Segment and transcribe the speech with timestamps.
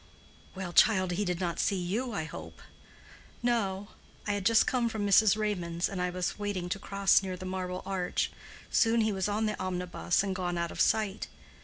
[0.55, 2.63] "Well, child, he did not see you, I hope?"
[3.43, 3.89] "No.
[4.25, 5.37] I had just come from Mrs.
[5.37, 8.31] Raymond's, and I was waiting to cross near the Marble Arch.
[8.71, 11.27] Soon he was on the omnibus and gone out of sight.